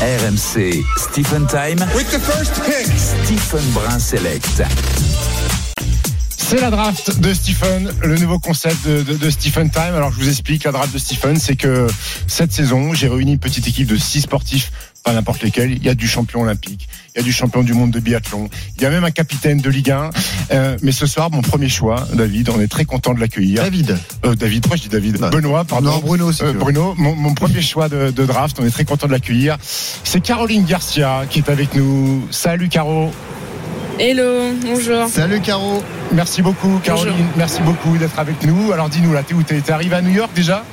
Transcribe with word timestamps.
RMC 0.00 0.84
Stephen 0.96 1.44
Time. 1.48 1.80
With 1.92 2.08
the 2.12 2.20
first 2.20 2.54
pick. 2.62 2.86
Stephen 2.96 3.68
Brun 3.72 3.98
Select. 3.98 4.62
C'est 6.36 6.60
la 6.60 6.70
draft 6.70 7.18
de 7.18 7.34
Stephen, 7.34 7.92
le 8.02 8.16
nouveau 8.16 8.38
concept 8.38 8.86
de, 8.86 9.02
de, 9.02 9.14
de, 9.14 9.28
Stephen 9.28 9.68
Time. 9.70 9.94
Alors 9.96 10.12
je 10.12 10.20
vous 10.20 10.28
explique, 10.28 10.62
la 10.62 10.70
draft 10.70 10.94
de 10.94 10.98
Stephen, 10.98 11.36
c'est 11.36 11.56
que 11.56 11.88
cette 12.28 12.52
saison, 12.52 12.94
j'ai 12.94 13.08
réuni 13.08 13.32
une 13.32 13.38
petite 13.40 13.66
équipe 13.66 13.88
de 13.88 13.96
six 13.96 14.20
sportifs, 14.20 14.70
pas 15.08 15.14
n'importe 15.14 15.42
lesquels. 15.42 15.72
Il 15.72 15.82
y 15.82 15.88
a 15.88 15.94
du 15.94 16.06
champion 16.06 16.42
olympique, 16.42 16.86
il 17.14 17.18
y 17.18 17.20
a 17.22 17.24
du 17.24 17.32
champion 17.32 17.62
du 17.62 17.72
monde 17.72 17.90
de 17.90 17.98
biathlon, 17.98 18.50
il 18.76 18.82
y 18.82 18.84
a 18.86 18.90
même 18.90 19.04
un 19.04 19.10
capitaine 19.10 19.58
de 19.58 19.70
Ligue 19.70 19.90
1. 19.90 20.10
Euh, 20.50 20.76
mais 20.82 20.92
ce 20.92 21.06
soir, 21.06 21.30
mon 21.30 21.40
premier 21.40 21.70
choix, 21.70 22.06
David, 22.12 22.50
on 22.50 22.60
est 22.60 22.68
très 22.68 22.84
content 22.84 23.14
de 23.14 23.20
l'accueillir. 23.20 23.62
David. 23.62 23.96
Euh, 24.26 24.34
David, 24.34 24.60
pourquoi 24.62 24.76
je 24.76 24.82
dis 24.82 24.88
David 24.90 25.18
Non. 25.18 25.30
Benoît, 25.30 25.64
pardon. 25.64 25.92
Non, 25.92 25.98
Bruno, 26.00 26.30
si 26.30 26.42
Euh. 26.42 26.52
Bruno, 26.52 26.94
mon, 26.98 27.14
mon 27.16 27.32
premier 27.32 27.62
choix 27.62 27.88
de, 27.88 28.10
de 28.10 28.26
draft, 28.26 28.58
on 28.60 28.66
est 28.66 28.70
très 28.70 28.84
content 28.84 29.06
de 29.06 29.12
l'accueillir. 29.12 29.56
C'est 29.62 30.20
Caroline 30.20 30.66
Garcia 30.66 31.22
qui 31.30 31.38
est 31.38 31.48
avec 31.48 31.74
nous. 31.74 32.26
Salut 32.30 32.68
Caro. 32.68 33.10
Hello, 33.98 34.52
bonjour. 34.62 35.08
Salut 35.08 35.40
Caro. 35.40 35.82
Merci 36.12 36.42
beaucoup, 36.42 36.78
Caroline. 36.84 37.14
Bonjour. 37.14 37.32
Merci 37.36 37.62
beaucoup 37.62 37.96
d'être 37.96 38.18
avec 38.18 38.42
nous. 38.44 38.72
Alors 38.72 38.90
dis-nous 38.90 39.14
là, 39.14 39.22
t'es 39.22 39.32
où? 39.34 39.42
T'es 39.42 39.72
arrivé 39.72 39.96
à 39.96 40.02
New 40.02 40.12
York 40.12 40.30
déjà? 40.34 40.64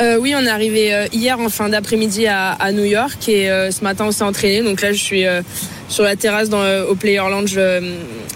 Euh, 0.00 0.16
oui, 0.20 0.34
on 0.36 0.44
est 0.44 0.48
arrivé 0.48 0.94
euh, 0.94 1.06
hier 1.12 1.40
en 1.40 1.48
fin 1.48 1.68
d'après-midi 1.68 2.28
à, 2.28 2.52
à 2.52 2.70
New 2.70 2.84
York 2.84 3.28
et 3.28 3.50
euh, 3.50 3.72
ce 3.72 3.82
matin 3.82 4.04
on 4.06 4.12
s'est 4.12 4.22
entraîné. 4.22 4.62
Donc 4.62 4.80
là, 4.80 4.92
je 4.92 5.02
suis 5.02 5.26
euh, 5.26 5.42
sur 5.88 6.04
la 6.04 6.14
terrasse 6.14 6.48
dans, 6.48 6.62
au 6.88 6.94
Player 6.94 7.18
Lounge 7.18 7.58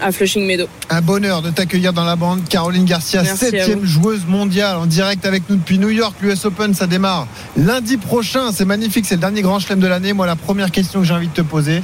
à 0.01 0.11
Flushing 0.11 0.45
Meadow. 0.45 0.67
Un 0.89 1.01
bonheur 1.01 1.41
de 1.41 1.51
t'accueillir 1.51 1.93
dans 1.93 2.03
la 2.03 2.15
bande. 2.15 2.41
Caroline 2.49 2.83
Garcia, 2.83 3.23
septième 3.23 3.85
joueuse 3.85 4.25
mondiale 4.27 4.75
en 4.77 4.87
direct 4.87 5.25
avec 5.25 5.43
nous 5.49 5.55
depuis 5.55 5.77
New 5.77 5.89
York. 5.89 6.15
L'US 6.21 6.43
Open, 6.45 6.73
ça 6.73 6.87
démarre 6.87 7.27
lundi 7.55 7.97
prochain. 7.97 8.51
C'est 8.51 8.65
magnifique. 8.65 9.05
C'est 9.05 9.15
le 9.15 9.21
dernier 9.21 9.41
grand 9.41 9.59
chelem 9.59 9.79
de 9.79 9.87
l'année. 9.87 10.13
Moi, 10.13 10.25
la 10.25 10.35
première 10.35 10.71
question 10.71 10.99
que 10.99 11.05
j'ai 11.05 11.13
envie 11.13 11.27
de 11.27 11.33
te 11.33 11.41
poser, 11.41 11.81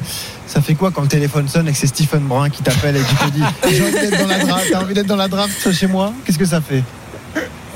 ça 0.48 0.60
fait 0.62 0.74
quoi 0.76 0.92
quand 0.92 1.04
le 1.04 1.08
téléphone 1.08 1.48
sonne 1.48 1.68
et 1.68 1.72
que 1.72 1.78
c'est 1.78 1.88
Stephen 1.88 2.22
Brun 2.22 2.50
qui 2.50 2.64
t'appelle 2.64 2.98
et 2.98 3.02
qui 3.02 3.16
te 3.16 3.30
dit 3.30 3.44
J'ai 3.76 3.84
envie 3.84 3.92
d'être 3.94 4.20
dans 4.20 4.28
la 4.28 4.40
draft. 4.40 4.66
T'as 4.72 4.82
envie 4.82 4.94
d'être 4.94 5.08
dans 5.08 5.16
la 5.16 5.28
draft 5.28 5.72
chez 5.72 5.88
moi? 5.88 6.14
Qu'est-ce 6.26 6.40
que 6.40 6.46
ça 6.46 6.60
fait? 6.60 6.84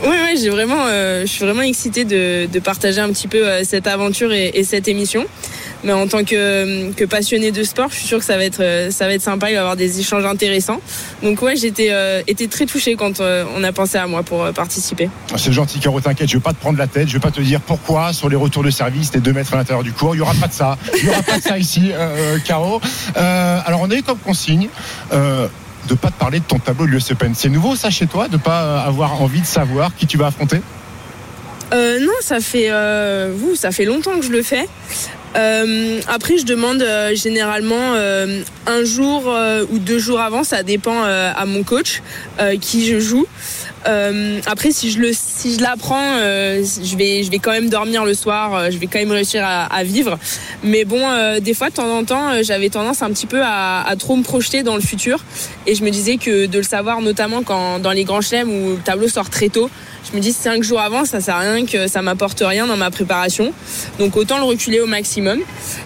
Oui, 0.03 0.15
oui, 0.23 0.37
j'ai 0.39 0.49
vraiment, 0.49 0.85
euh, 0.87 1.21
je 1.21 1.27
suis 1.27 1.45
vraiment 1.45 1.61
excitée 1.61 2.03
de, 2.05 2.59
partager 2.59 2.99
un 2.99 3.09
petit 3.09 3.27
peu 3.27 3.47
euh, 3.47 3.63
cette 3.63 3.87
aventure 3.87 4.31
et, 4.33 4.51
et 4.53 4.63
cette 4.63 4.87
émission. 4.87 5.25
Mais 5.83 5.91
en 5.91 6.07
tant 6.07 6.23
que, 6.23 6.91
que 6.93 7.03
passionnée 7.03 7.51
de 7.51 7.63
sport, 7.63 7.89
je 7.89 7.95
suis 7.95 8.07
sûre 8.07 8.19
que 8.19 8.25
ça 8.25 8.37
va 8.37 8.45
être, 8.45 8.61
euh, 8.61 8.89
ça 8.89 9.05
va 9.05 9.13
être 9.13 9.21
sympa. 9.21 9.49
Il 9.49 9.53
va 9.53 9.57
y 9.57 9.59
avoir 9.59 9.75
des 9.75 9.99
échanges 9.99 10.25
intéressants. 10.25 10.79
Donc 11.21 11.41
ouais, 11.41 11.55
j'étais 11.57 11.89
euh, 11.91 12.21
très 12.49 12.65
touchée 12.65 12.95
quand 12.95 13.19
euh, 13.19 13.43
on 13.55 13.63
a 13.63 13.71
pensé 13.73 13.97
à 13.97 14.07
moi 14.07 14.23
pour 14.23 14.43
euh, 14.43 14.51
participer. 14.53 15.09
Ah, 15.33 15.37
C'est 15.37 15.51
gentil, 15.51 15.79
Caro, 15.79 15.99
t'inquiète, 15.99 16.29
je 16.29 16.37
vais 16.37 16.43
pas 16.43 16.53
te 16.53 16.59
prendre 16.59 16.77
la 16.77 16.87
tête, 16.87 17.09
je 17.09 17.13
vais 17.13 17.19
pas 17.19 17.31
te 17.31 17.41
dire 17.41 17.59
pourquoi 17.59 18.13
sur 18.13 18.29
les 18.29 18.37
retours 18.37 18.63
de 18.63 18.69
service, 18.69 19.11
t'es 19.11 19.19
deux 19.19 19.33
mètres 19.33 19.53
à 19.53 19.57
l'intérieur 19.57 19.83
du 19.83 19.91
cours. 19.91 20.15
Il 20.15 20.19
y 20.19 20.21
aura 20.21 20.35
pas 20.35 20.47
de 20.47 20.53
ça. 20.53 20.77
Il 20.97 21.05
y 21.05 21.09
aura 21.09 21.21
pas 21.21 21.37
de 21.37 21.43
ça 21.43 21.57
ici, 21.57 21.91
euh, 21.93 22.37
Caro. 22.45 22.79
Euh, 23.17 23.59
alors, 23.65 23.81
on 23.81 23.91
a 23.91 23.95
eu 23.95 24.03
comme 24.03 24.19
consigne. 24.19 24.69
De 25.87 25.95
pas 25.95 26.09
te 26.09 26.19
parler 26.19 26.39
de 26.39 26.45
ton 26.45 26.59
tableau 26.59 26.85
de 26.85 26.91
l'US 26.91 27.11
Open. 27.11 27.33
C'est 27.35 27.49
nouveau 27.49 27.75
ça 27.75 27.89
chez 27.89 28.07
toi, 28.07 28.27
de 28.27 28.37
pas 28.37 28.63
euh, 28.63 28.87
avoir 28.87 29.21
envie 29.21 29.41
de 29.41 29.45
savoir 29.45 29.95
qui 29.95 30.07
tu 30.07 30.17
vas 30.17 30.27
affronter? 30.27 30.61
Euh, 31.73 31.99
non, 31.99 32.13
ça 32.21 32.39
fait, 32.39 32.67
euh, 32.69 33.33
vous, 33.35 33.55
ça 33.55 33.71
fait 33.71 33.85
longtemps 33.85 34.17
que 34.19 34.25
je 34.25 34.31
le 34.31 34.43
fais. 34.43 34.67
Euh, 35.35 35.99
après, 36.07 36.37
je 36.37 36.45
demande 36.45 36.81
euh, 36.81 37.15
généralement 37.15 37.93
euh, 37.95 38.43
un 38.67 38.83
jour 38.83 39.23
euh, 39.27 39.65
ou 39.71 39.79
deux 39.79 39.97
jours 39.97 40.19
avant, 40.19 40.43
ça 40.43 40.61
dépend 40.63 41.03
euh, 41.03 41.31
à 41.35 41.45
mon 41.45 41.63
coach 41.63 42.01
qui 42.61 42.85
je 42.85 42.99
joue. 42.99 43.25
Après, 44.45 44.71
si 44.71 44.91
je 44.91 44.99
le, 44.99 45.11
si 45.13 45.55
je 45.55 45.61
l'apprends, 45.61 46.17
je 46.17 46.97
vais, 46.97 47.23
je 47.23 47.31
vais 47.31 47.39
quand 47.39 47.51
même 47.51 47.69
dormir 47.69 48.05
le 48.05 48.13
soir. 48.13 48.71
je 48.71 48.77
vais 48.77 48.87
quand 48.87 48.99
même 48.99 49.11
réussir 49.11 49.43
à, 49.43 49.65
à 49.65 49.83
vivre. 49.83 50.17
Mais 50.63 50.85
bon, 50.85 51.01
des 51.39 51.53
fois, 51.53 51.69
de 51.69 51.75
temps 51.75 51.97
en 51.97 52.03
temps, 52.03 52.41
j'avais 52.43 52.69
tendance 52.69 53.01
un 53.01 53.09
petit 53.09 53.27
peu 53.27 53.41
à, 53.43 53.81
à 53.81 53.95
trop 53.95 54.15
me 54.15 54.23
projeter 54.23 54.63
dans 54.63 54.75
le 54.75 54.81
futur, 54.81 55.23
et 55.67 55.75
je 55.75 55.83
me 55.83 55.89
disais 55.89 56.17
que 56.17 56.45
de 56.45 56.57
le 56.57 56.63
savoir, 56.63 57.01
notamment 57.01 57.43
quand 57.43 57.79
dans 57.79 57.91
les 57.91 58.03
grands 58.05 58.21
chelems 58.21 58.49
où 58.49 58.69
le 58.71 58.81
tableau 58.83 59.07
sort 59.07 59.29
très 59.29 59.49
tôt, 59.49 59.69
je 60.11 60.15
me 60.17 60.21
dis 60.21 60.33
cinq 60.33 60.63
jours 60.63 60.79
avant, 60.81 61.05
ça 61.05 61.21
sert 61.21 61.35
à 61.35 61.39
rien 61.39 61.65
que 61.65 61.87
ça 61.87 62.01
m'apporte 62.01 62.41
rien 62.45 62.67
dans 62.67 62.77
ma 62.77 62.91
préparation. 62.91 63.53
Donc 63.99 64.15
autant 64.17 64.37
le 64.37 64.43
reculer 64.43 64.79
au 64.81 64.85
maximum 64.87 65.39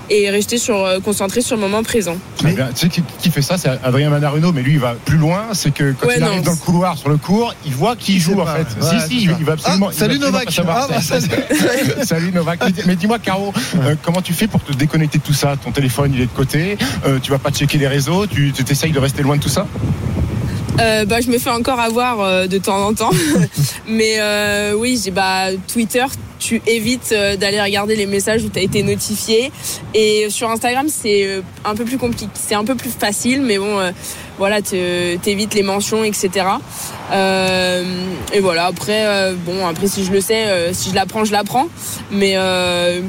et 0.10 0.30
rester 0.30 0.58
sur, 0.58 0.84
euh, 0.84 1.00
concentré 1.00 1.42
sur 1.42 1.56
le 1.56 1.62
moment 1.62 1.84
présent. 1.84 2.18
Eh 2.48 2.52
bien, 2.54 2.70
Tu 2.74 2.82
sais 2.82 2.90
qui, 2.90 3.04
qui 3.22 3.30
fait 3.32 3.42
ça, 3.42 3.58
c'est 3.58 3.70
Adrien 3.84 4.10
Manarino, 4.10 4.52
mais 4.52 4.62
lui 4.62 4.74
il 4.74 4.80
va 4.80 4.96
plus 5.06 5.18
loin. 5.18 5.46
C'est 5.54 5.72
que 5.74 5.94
quand 6.00 6.08
Ouais, 6.08 6.16
il 6.18 6.22
non, 6.22 6.28
arrive 6.28 6.42
dans 6.44 6.52
le 6.52 6.58
couloir 6.58 6.98
sur 6.98 7.10
le 7.10 7.18
cours, 7.18 7.54
il 7.66 7.74
voit 7.74 7.96
qui 7.96 8.16
Il 8.16 8.20
joue 8.20 8.40
en 8.40 8.46
pas, 8.46 8.56
fait. 8.56 8.82
ouais, 8.86 9.00
si, 9.02 9.08
si, 9.08 9.24
il, 9.24 9.46
va 9.46 9.54
absolument. 9.54 9.88
Ah, 9.90 9.94
il 9.94 10.00
va 10.00 10.00
salut 10.00 10.16
absolument 10.16 10.32
Novak. 10.32 10.48
Ah, 10.68 10.88
bah, 10.90 11.02
salut. 11.02 11.28
Salut 12.06 12.32
Novak. 12.32 12.60
Mais, 12.66 12.84
mais 12.86 12.96
dis-moi, 12.96 13.20
Caro, 13.20 13.54
euh, 13.82 13.96
comment 14.04 14.22
tu 14.22 14.34
fais 14.34 14.48
pour 14.48 14.64
te 14.64 14.74
déconnecter 14.74 15.18
de 15.20 15.24
tout 15.24 15.34
ça? 15.34 15.56
Ton 15.64 15.72
téléphone, 15.72 16.12
il 16.14 16.22
est 16.22 16.26
de 16.26 16.32
côté. 16.32 16.78
euh, 17.06 17.20
tu 17.22 17.32
vas 17.32 17.38
pas 17.40 17.52
checker 17.52 17.78
les 17.78 17.88
réseaux? 17.88 18.26
Tu 18.28 18.52
tu 18.54 18.64
t'essayes 18.64 18.92
de 18.92 19.00
rester 19.00 19.22
loin 19.24 19.36
de 19.38 19.42
tout 19.42 19.50
ça? 19.50 19.68
Euh, 20.80 21.06
bah, 21.06 21.22
je 21.22 21.30
me 21.30 21.38
fais 21.38 21.50
encore 21.50 21.80
avoir 21.80 22.22
euh, 22.22 22.48
de 22.48 22.58
temps 22.58 22.86
en 22.86 22.94
temps. 22.94 23.12
Mais 23.88 24.16
euh, 24.20 24.74
oui, 24.74 25.00
j'ai 25.04 25.12
bah, 25.12 25.48
Twitter, 25.68 26.06
tu 26.40 26.62
évites 26.68 27.14
d'aller 27.40 27.60
regarder 27.60 27.96
les 27.96 28.06
messages 28.06 28.44
où 28.44 28.50
tu 28.50 28.60
as 28.60 28.62
été 28.62 28.84
notifié. 28.84 29.52
Et 29.94 30.30
sur 30.30 30.50
Instagram, 30.50 30.88
c'est 30.88 31.42
un 31.66 31.76
peu 31.76 31.84
plus 31.84 31.98
compliqué. 31.98 32.30
C'est 32.36 32.56
un 32.56 32.64
peu 32.64 32.76
plus 32.76 32.92
facile, 32.92 33.42
mais 33.42 33.58
bon, 33.58 33.80
voilà, 34.38 34.62
tu 34.62 34.76
évites 34.76 35.56
les 35.56 35.64
mentions, 35.64 36.04
etc. 36.04 36.46
Et 37.12 38.40
voilà, 38.40 38.66
après, 38.68 39.34
bon, 39.46 39.66
après, 39.66 39.88
si 39.88 40.06
je 40.06 40.12
le 40.12 40.22
sais, 40.22 40.74
si 40.74 40.92
je 40.92 40.96
l'apprends, 40.96 41.26
je 41.26 41.32
l'apprends. 41.32 41.70
Mais 42.12 42.34
euh, 42.36 43.02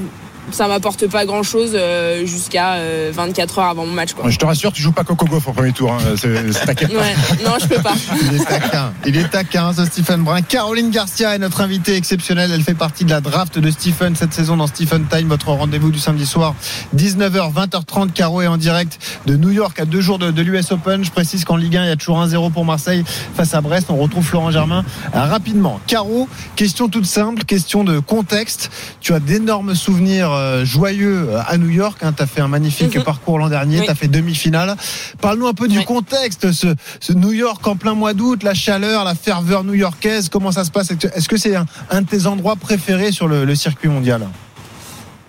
ça 0.51 0.69
m'apporte 0.69 1.07
pas 1.09 1.27
grand 1.27 1.43
chose 1.43 1.77
jusqu'à 2.25 2.75
euh, 2.75 3.13
24 3.15 3.59
heures 3.59 3.67
avant 3.67 3.87
mon 3.87 3.93
match. 3.93 4.13
Quoi. 4.13 4.31
Je 4.31 4.39
te 4.39 4.45
rassure, 4.45 4.73
tu 4.73 4.83
joues 4.83 4.93
pas 4.93 5.05
Coco 5.05 5.27
Golf 5.27 5.47
au 5.49 5.53
premier 5.53 5.73
tour. 5.73 5.93
Hein. 5.93 5.99
C'est-. 6.17 6.29
Ouais, 6.29 7.15
non, 7.45 7.53
je 7.61 7.67
peux 7.67 7.83
pas. 7.83 7.95
Il 8.23 8.35
est 8.35 8.45
taquin. 8.45 8.93
Il 9.07 9.17
est 9.17 9.29
taquin, 9.29 9.73
ce 9.73 9.85
Stephen 9.85 10.23
Brun. 10.23 10.43
Caroline 10.43 10.91
Garcia 10.91 11.35
est 11.35 11.39
notre 11.39 11.61
invitée 11.61 11.97
exceptionnelle. 11.97 12.51
Elle 12.53 12.63
fait 12.63 12.75
partie 12.75 13.05
de 13.05 13.11
la 13.11 13.21
draft 13.21 13.59
de 13.59 13.71
Stephen 13.71 14.17
cette 14.17 14.33
saison 14.33 14.57
dans 14.57 14.67
Stephen 14.67 15.07
Time, 15.09 15.29
votre 15.29 15.49
rendez-vous 15.49 15.91
du 15.91 15.99
samedi 15.99 16.27
soir, 16.27 16.55
19h, 16.97 17.53
20h30. 17.53 18.13
Caro 18.13 18.43
est 18.43 18.47
en 18.47 18.57
direct 18.57 18.99
de 19.27 19.37
New 19.37 19.51
York 19.51 19.79
à 19.81 19.85
deux 19.85 20.01
jours 20.01 20.19
de, 20.19 20.31
de 20.31 20.43
l'US 20.43 20.71
Open. 20.73 21.05
Je 21.05 21.11
précise 21.11 21.45
qu'en 21.45 21.57
Ligue 21.57 21.77
1, 21.77 21.85
il 21.85 21.89
y 21.89 21.93
a 21.93 21.97
toujours 21.97 22.21
1-0 22.21 22.53
pour 22.53 22.65
Marseille 22.65 23.05
face 23.35 23.55
à 23.55 23.61
Brest. 23.61 23.89
On 23.91 23.97
retrouve 23.97 24.25
Florent 24.25 24.51
Germain 24.51 24.85
euh, 25.15 25.25
rapidement. 25.25 25.81
Caro, 25.87 26.29
question 26.57 26.89
toute 26.89 27.07
simple, 27.07 27.45
question 27.45 27.85
de 27.85 27.99
contexte. 27.99 28.71
Tu 29.01 29.15
as 29.15 29.21
d'énormes 29.21 29.75
souvenirs 29.75 30.31
euh, 30.38 30.65
joyeux 30.65 31.28
à 31.47 31.59
New 31.59 31.69
York. 31.69 31.99
Tu 32.16 32.22
as 32.22 32.26
fait 32.26 32.41
un 32.41 32.49
magnifique 32.49 32.97
Mhm. 32.97 33.03
parcours 33.04 33.38
l'an 33.38 33.49
dernier. 33.49 33.81
Oui. 33.81 33.84
Tu 33.84 33.91
as 33.91 33.94
fait 33.94 34.09
demi-finale. 34.09 34.76
Parle-nous 35.21 35.47
un 35.47 35.54
peu 35.54 35.69
du 35.69 35.78
Oui. 35.78 35.84
contexte, 35.84 36.53
ce, 36.53 36.69
ce 37.00 37.12
New 37.12 37.32
York 37.32 37.66
en 37.66 37.76
plein 37.76 37.94
mois 37.94 38.15
d'août, 38.15 38.43
la 38.43 38.54
chaleur, 38.54 39.04
la 39.04 39.15
ferveur 39.15 39.65
new-yorkaise. 39.65 40.28
Comment 40.31 40.53
ça 40.53 40.65
se 40.65 40.71
passe? 40.71 40.91
Est-ce 40.91 41.28
que 41.28 41.37
c'est 41.37 41.54
un, 41.56 41.66
un 41.91 42.03
de 42.03 42.06
tes 42.06 42.26
endroits 42.26 42.56
préférés 42.56 43.12
sur 43.12 43.28
le, 43.28 43.44
le 43.44 43.54
circuit 43.54 43.88
mondial? 43.88 44.26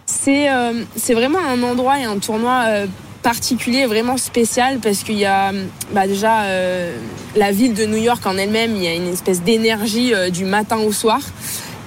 C'est 0.05 0.49
euh, 0.51 0.83
c'est 0.95 1.13
vraiment 1.13 1.39
un 1.39 1.61
endroit 1.63 1.99
et 1.99 2.03
un 2.03 2.17
tournoi 2.17 2.63
euh, 2.67 2.87
particulier, 3.21 3.85
vraiment 3.85 4.17
spécial, 4.17 4.79
parce 4.79 5.03
qu'il 5.03 5.17
y 5.19 5.25
a 5.25 5.51
bah, 5.93 6.07
déjà 6.07 6.43
euh, 6.43 6.95
la 7.35 7.51
ville 7.51 7.73
de 7.73 7.85
New 7.85 7.97
York 7.97 8.25
en 8.25 8.37
elle-même, 8.37 8.75
il 8.75 8.83
y 8.83 8.87
a 8.87 8.93
une 8.95 9.07
espèce 9.07 9.43
d'énergie 9.43 10.13
euh, 10.13 10.29
du 10.29 10.45
matin 10.45 10.77
au 10.77 10.91
soir. 10.91 11.19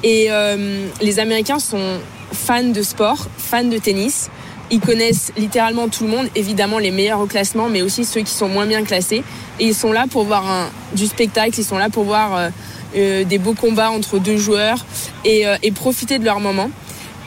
Et 0.05 0.27
euh, 0.31 0.87
les 1.01 1.19
Américains 1.21 1.59
sont 1.59 1.99
fans 2.33 2.65
de 2.65 2.83
sport, 2.83 3.29
fans 3.37 3.65
de 3.65 3.79
tennis. 3.79 4.31
Ils 4.71 4.81
connaissent 4.81 5.33
littéralement 5.37 5.89
tout 5.89 6.05
le 6.05 6.11
monde, 6.11 6.29
évidemment 6.35 6.79
les 6.79 6.91
meilleurs 6.91 7.21
au 7.21 7.27
classement, 7.27 7.69
mais 7.69 7.83
aussi 7.83 8.05
ceux 8.05 8.23
qui 8.23 8.33
sont 8.33 8.49
moins 8.49 8.67
bien 8.67 8.85
classés. 8.85 9.23
Et 9.61 9.67
ils 9.67 9.75
sont 9.75 9.93
là 9.93 10.07
pour 10.11 10.25
voir 10.25 10.71
du 10.95 11.07
spectacle, 11.07 11.59
ils 11.59 11.65
sont 11.65 11.77
là 11.77 11.91
pour 11.91 12.05
voir 12.05 12.35
euh, 12.35 12.49
euh, 12.97 13.25
des 13.25 13.39
beaux 13.39 13.53
combats 13.53 13.91
entre 13.91 14.19
deux 14.19 14.39
joueurs 14.39 14.85
et, 15.25 15.47
euh, 15.47 15.57
profiter 15.75 16.19
de 16.19 16.25
leur 16.25 16.41
moment. 16.41 16.71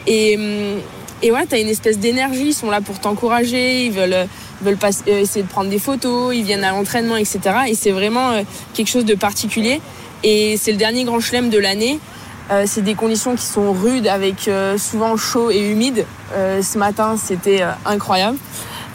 Et, 0.07 0.35
hum, 0.37 0.81
et 1.21 1.31
ouais, 1.31 1.45
t'as 1.47 1.59
une 1.59 1.69
espèce 1.69 1.99
d'énergie, 1.99 2.47
ils 2.47 2.53
sont 2.53 2.69
là 2.69 2.81
pour 2.81 2.99
t'encourager, 2.99 3.85
ils 3.85 3.91
veulent, 3.91 4.27
essayer 5.05 5.43
de 5.43 5.47
prendre 5.47 5.69
des 5.69 5.79
photos, 5.79 6.35
ils 6.35 6.43
viennent 6.43 6.63
à 6.63 6.71
l'entraînement, 6.71 7.15
etc. 7.15 7.39
Et 7.67 7.75
c'est 7.75 7.91
vraiment 7.91 8.43
quelque 8.73 8.89
chose 8.89 9.05
de 9.05 9.15
particulier. 9.15 9.81
Et 10.23 10.57
c'est 10.57 10.71
le 10.71 10.77
dernier 10.77 11.03
grand 11.03 11.19
chelem 11.19 11.49
de 11.49 11.57
l'année. 11.57 11.99
Euh, 12.51 12.63
c'est 12.67 12.81
des 12.81 12.93
conditions 12.93 13.35
qui 13.35 13.45
sont 13.45 13.73
rudes, 13.73 14.07
avec 14.07 14.47
euh, 14.47 14.77
souvent 14.77 15.17
chaud 15.17 15.49
et 15.49 15.71
humide. 15.71 16.05
Euh, 16.33 16.61
ce 16.61 16.77
matin, 16.77 17.15
c'était 17.17 17.63
incroyable. 17.85 18.37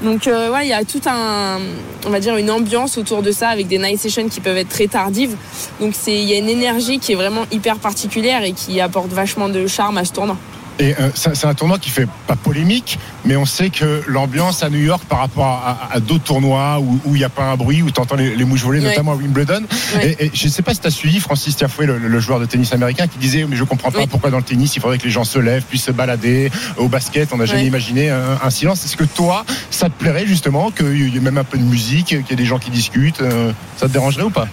Donc 0.03 0.23
ouais, 0.27 0.65
il 0.65 0.69
y 0.69 0.73
a 0.73 0.83
tout 0.83 1.03
un, 1.05 1.59
on 2.07 2.11
va 2.11 2.21
dire 2.21 2.35
une 2.39 2.51
ambiance 2.51 2.97
autour 2.97 3.21
de 3.21 3.33
ça 3.33 3.51
avec 3.51 3.69
des 3.69 3.77
night 3.77 4.01
sessions 4.01 4.31
qui 4.31 4.41
peuvent 4.41 4.57
être 4.57 4.71
très 4.71 4.87
tardives. 4.87 5.37
Donc 5.79 5.93
c'est, 5.95 6.15
il 6.15 6.25
y 6.25 6.33
a 6.33 6.39
une 6.39 6.49
énergie 6.49 6.99
qui 6.99 7.13
est 7.13 7.17
vraiment 7.17 7.45
hyper 7.53 7.77
particulière 7.77 8.43
et 8.43 8.53
qui 8.53 8.81
apporte 8.81 9.11
vachement 9.11 9.51
de 9.51 9.67
charme 9.67 9.99
à 9.99 10.07
ce 10.07 10.13
tournoi. 10.13 10.39
Et 10.81 10.95
euh, 10.99 11.11
c'est 11.15 11.45
un 11.45 11.53
tournoi 11.55 11.79
qui 11.79 11.91
fait 11.91 12.09
pas 12.27 12.37
polémique, 12.37 12.99
mais 13.27 13.37
on 13.37 13.45
sait 13.45 13.69
que 13.69 14.03
l'ambiance 14.09 14.63
à 14.63 14.71
New 14.71 14.79
York 14.81 15.03
par 15.09 15.19
rapport 15.19 15.45
à, 15.47 15.89
à- 15.93 15.97
à 15.97 16.01
d'autres 16.01 16.25
tournois 16.25 16.81
où 16.81 16.99
il 17.15 17.19
n'y 17.19 17.25
a 17.25 17.29
pas 17.29 17.45
un 17.53 17.57
bruit, 17.57 17.83
où 17.83 17.91
tu 17.91 18.01
entends 18.01 18.17
les, 18.17 18.35
les 18.35 18.45
mouches 18.45 18.63
voler, 18.63 18.81
notamment 18.81 19.13
à 19.13 19.17
Wimbledon. 19.17 19.63
Ouais. 19.97 20.17
Et, 20.19 20.27
et 20.27 20.31
je 20.33 20.47
ne 20.47 20.51
sais 20.51 20.63
pas 20.63 20.73
si 20.73 20.81
tu 20.81 20.87
as 20.87 20.91
suivi 20.91 21.21
Francis 21.21 21.55
Tiafoe, 21.55 21.83
le, 21.85 21.99
le 21.99 22.21
joueur 22.21 22.41
de 22.41 22.47
tennis 22.47 22.73
américain, 22.73 23.07
qui 23.09 23.19
disait 23.19 23.45
Mais 23.47 23.57
je 23.57 23.65
comprends 23.65 23.91
pas 23.91 23.99
Oui. 24.01 24.07
pourquoi 24.09 24.31
dans 24.31 24.39
le 24.39 24.43
tennis 24.43 24.75
il 24.75 24.81
faudrait 24.81 24.97
que 24.99 25.05
les 25.05 25.11
gens 25.11 25.25
se 25.25 25.39
lèvent, 25.39 25.65
puissent 25.65 25.85
se 25.85 25.93
balader. 25.93 26.51
Au 26.79 26.89
basket, 26.89 27.29
on 27.33 27.37
n'a 27.37 27.45
jamais 27.47 27.67
imaginé 27.67 28.09
un, 28.09 28.39
un 28.43 28.51
silence. 28.51 28.83
Est-ce 28.85 28.97
que 28.97 29.05
toi, 29.05 29.45
ça 29.71 29.91
te 29.91 29.95
plairait 29.99 30.27
justement 30.27 30.71
qu'il 30.71 31.13
y 31.13 31.17
ait 31.17 31.21
même 31.21 31.37
un 31.39 31.45
peu 31.45 31.59
de 31.59 31.63
musique, 31.65 32.07
qu'il 32.07 32.17
y 32.31 32.33
ait 32.33 32.37
des 32.37 32.47
gens 32.47 32.59
qui 32.59 32.71
discutent 32.71 33.21
euh, 33.21 33.53
Ça 33.77 33.87
te 33.87 33.93
dérangerait 33.93 34.23
ou 34.25 34.31
pas? 34.31 34.43
Euh, 34.43 34.47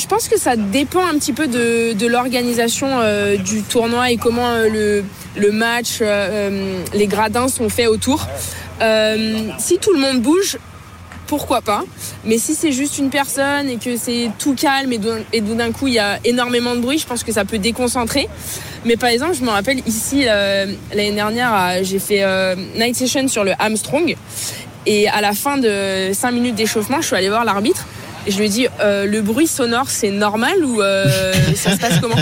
je 0.00 0.06
pense 0.06 0.28
que 0.28 0.38
ça 0.38 0.56
dépend 0.56 1.04
un 1.06 1.14
petit 1.18 1.34
peu 1.34 1.46
de, 1.46 2.06
l'organisation 2.06 2.88
euh, 2.90 3.36
du 3.36 3.62
tournoi 3.62 4.10
et 4.10 4.16
comment 4.16 4.48
euh, 4.48 5.02
le, 5.36 5.52
match, 5.52 5.98
euh, 6.00 6.82
les 6.94 7.06
gradins 7.06 7.48
sont 7.48 7.68
faits 7.68 7.88
autour. 7.88 8.26
Si 9.58 9.78
tout 9.78 9.92
le 9.92 10.00
monde 10.00 10.22
bouge, 10.22 10.56
pourquoi 11.26 11.60
pas 11.60 11.84
Mais 12.24 12.38
si 12.38 12.54
c'est 12.54 12.72
juste 12.72 12.98
une 12.98 13.10
personne 13.10 13.68
et 13.68 13.76
que 13.76 13.96
c'est 13.96 14.30
tout 14.38 14.54
calme 14.54 14.92
et 14.92 14.98
d'un- 14.98 15.72
coup 15.72 15.86
il 15.86 15.94
y 15.94 15.98
a 15.98 16.18
énormément 16.24 16.74
de 16.74 16.80
bruit, 16.80 16.98
je 16.98 17.06
pense 17.06 17.22
que 17.22 17.30
ça 17.30 17.44
peut 17.44 17.58
déconcentrer. 17.58 18.26
Mais 18.86 18.96
par 18.96 19.10
exemple, 19.10 19.34
je 19.34 19.44
me 19.44 19.50
rappelle 19.50 19.80
ici 19.86 20.24
l'année 20.24 21.12
dernière, 21.12 21.84
j'ai 21.84 21.98
fait 21.98 22.24
night 22.76 22.96
session 22.96 23.28
sur 23.28 23.44
le 23.44 23.52
Armstrong 23.58 24.16
et 24.86 25.08
à 25.08 25.20
la 25.20 25.34
fin 25.34 25.58
de 25.58 26.10
5 26.12 26.30
minutes 26.30 26.54
d'échauffement, 26.54 27.00
je 27.02 27.08
suis 27.08 27.16
allée 27.16 27.28
voir 27.28 27.44
l'arbitre 27.44 27.86
et 28.26 28.30
je 28.30 28.38
lui 28.38 28.46
ai 28.46 28.48
dit 28.48 28.66
euh, 28.80 29.06
le 29.06 29.22
bruit 29.22 29.46
sonore 29.46 29.88
c'est 29.88 30.10
normal 30.10 30.64
ou 30.64 30.82
euh, 30.82 31.32
ça 31.54 31.72
se 31.72 31.76
passe 31.76 32.00
comment? 32.00 32.16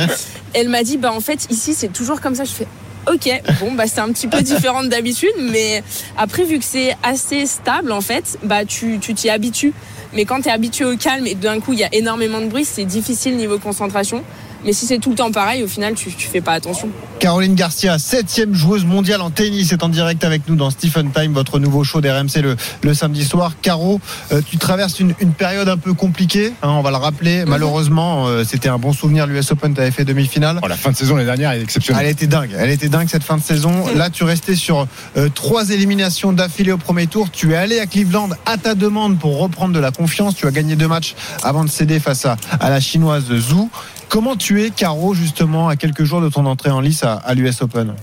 Elle 0.54 0.68
m'a 0.68 0.82
dit 0.82 0.96
bah 0.96 1.12
en 1.12 1.20
fait 1.20 1.46
ici 1.50 1.74
c'est 1.74 1.92
toujours 1.92 2.20
comme 2.20 2.34
ça. 2.34 2.44
Je 2.44 2.52
fais 2.52 2.66
ok 3.10 3.42
bon 3.60 3.72
bah 3.72 3.86
c'est 3.86 4.00
un 4.00 4.12
petit 4.12 4.28
peu 4.28 4.42
différent 4.42 4.82
de 4.82 4.88
d'habitude 4.88 5.30
mais 5.38 5.82
après 6.16 6.44
vu 6.44 6.58
que 6.58 6.64
c'est 6.64 6.94
assez 7.02 7.46
stable 7.46 7.92
en 7.92 8.00
fait 8.00 8.38
bah 8.42 8.64
tu 8.64 8.98
tu 9.00 9.14
t'y 9.14 9.30
habitues. 9.30 9.72
Mais 10.14 10.24
quand 10.24 10.40
tu 10.40 10.48
es 10.48 10.52
habitué 10.52 10.84
au 10.84 10.96
calme 10.96 11.26
et 11.26 11.34
d'un 11.34 11.60
coup 11.60 11.72
il 11.72 11.80
y 11.80 11.84
a 11.84 11.94
énormément 11.94 12.40
de 12.40 12.46
bruit 12.46 12.64
c'est 12.64 12.84
difficile 12.84 13.36
niveau 13.36 13.58
concentration. 13.58 14.22
Mais 14.64 14.72
si 14.72 14.86
c'est 14.86 14.98
tout 14.98 15.10
le 15.10 15.16
temps 15.16 15.30
pareil 15.30 15.62
au 15.62 15.68
final 15.68 15.94
tu, 15.94 16.10
tu 16.12 16.26
fais 16.28 16.40
pas 16.40 16.52
attention. 16.52 16.88
Caroline 17.20 17.54
Garcia, 17.54 17.98
septième 17.98 18.54
joueuse 18.54 18.84
mondiale 18.84 19.20
en 19.20 19.30
tennis, 19.30 19.72
est 19.72 19.82
en 19.82 19.88
direct 19.88 20.22
avec 20.24 20.48
nous 20.48 20.54
dans 20.54 20.70
Stephen 20.70 21.10
Time, 21.10 21.32
votre 21.32 21.58
nouveau 21.58 21.82
show 21.82 22.00
d'RMC 22.00 22.40
le, 22.42 22.56
le 22.82 22.94
samedi 22.94 23.24
soir. 23.24 23.54
Caro, 23.60 24.00
euh, 24.32 24.40
tu 24.48 24.56
traverses 24.56 25.00
une, 25.00 25.14
une 25.20 25.32
période 25.32 25.68
un 25.68 25.76
peu 25.76 25.94
compliquée, 25.94 26.52
hein, 26.62 26.68
on 26.70 26.82
va 26.82 26.90
le 26.90 26.96
rappeler. 26.96 27.44
Malheureusement, 27.44 28.26
euh, 28.28 28.44
c'était 28.44 28.68
un 28.68 28.78
bon 28.78 28.92
souvenir, 28.92 29.26
l'US 29.26 29.50
Open, 29.50 29.74
tu 29.74 29.80
avais 29.80 29.90
fait 29.90 30.04
demi-finale. 30.04 30.60
Oh, 30.62 30.68
La 30.68 30.76
fin 30.76 30.92
de 30.92 30.96
saison 30.96 31.16
l'année 31.16 31.26
dernière 31.26 31.52
est 31.52 31.60
exceptionnelle. 31.60 32.04
Elle 32.04 32.10
était 32.12 32.28
dingue, 32.28 32.50
elle 32.56 32.70
était 32.70 32.88
dingue 32.88 33.08
cette 33.08 33.24
fin 33.24 33.36
de 33.36 33.42
saison. 33.42 33.72
Là, 33.96 34.10
tu 34.10 34.22
restais 34.22 34.54
sur 34.54 34.86
euh, 35.16 35.28
trois 35.34 35.70
éliminations 35.70 36.32
d'affilée 36.32 36.72
au 36.72 36.78
premier 36.78 37.08
tour. 37.08 37.30
Tu 37.32 37.52
es 37.52 37.56
allé 37.56 37.80
à 37.80 37.86
Cleveland 37.86 38.28
à 38.46 38.58
ta 38.58 38.74
demande 38.76 39.18
pour 39.18 39.38
reprendre 39.38 39.74
de 39.74 39.80
la 39.80 39.90
confiance. 39.90 40.36
Tu 40.36 40.46
as 40.46 40.50
gagné 40.52 40.76
deux 40.76 40.88
matchs 40.88 41.14
avant 41.42 41.64
de 41.64 41.70
céder 41.70 41.98
face 41.98 42.24
à, 42.26 42.36
à 42.60 42.70
la 42.70 42.80
chinoise 42.80 43.24
Zhou. 43.36 43.70
Comment 44.08 44.36
tu 44.36 44.62
es, 44.62 44.70
Caro, 44.70 45.12
justement, 45.12 45.68
à 45.68 45.76
quelques 45.76 46.04
jours 46.04 46.20
de 46.20 46.28
ton 46.28 46.46
entrée 46.46 46.70
en 46.70 46.80
lice 46.80 47.02
à, 47.04 47.34
l'US 47.34 47.60
Open 47.60 47.94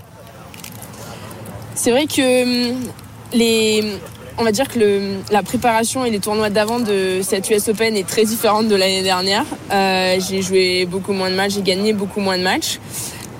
C'est 1.74 1.92
vrai 1.92 2.06
que 2.06 2.74
hum, 2.74 4.00
on 4.38 4.44
va 4.44 4.52
dire 4.52 4.68
que 4.68 5.16
la 5.32 5.42
préparation 5.42 6.06
et 6.06 6.12
les 6.12 6.20
tournois 6.20 6.50
d'avant 6.50 6.80
de 6.80 7.22
cette 7.24 7.50
US 7.50 7.70
Open 7.70 7.96
est 7.96 8.08
très 8.08 8.24
différente 8.24 8.68
de 8.68 8.76
l'année 8.76 9.02
dernière. 9.02 9.46
Euh, 9.72 10.18
j'ai 10.20 10.42
joué 10.42 10.86
beaucoup 10.86 11.14
moins 11.14 11.32
de 11.32 11.36
matchs, 11.36 11.54
j'ai 11.56 11.62
gagné 11.62 11.94
beaucoup 11.94 12.20
moins 12.20 12.38
de 12.38 12.44
matchs. 12.44 12.80